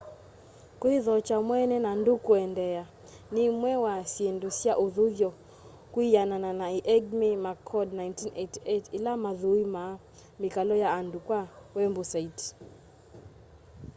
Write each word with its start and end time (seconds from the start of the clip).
kwithokya 0.79 1.37
mweene” 1.47 1.77
na 1.85 1.91
ndúú 1.99 2.17
kuendeea” 2.25 2.85
ni 3.33 3.41
imwe 3.49 3.71
wa 3.85 3.95
syindu 4.13 4.49
sya 4.59 4.73
uthuthyo 4.85 5.29
kwianana 5.93 6.49
na 6.61 6.67
eighmey 6.95 7.35
mccord 7.45 7.89
1988 7.91 8.95
ila 8.97 9.11
mathuimaa 9.23 9.93
mikalo 10.41 10.73
ya 10.83 10.89
andu 10.99 11.19
kwa 11.27 11.41
wembusaiti 11.75 12.47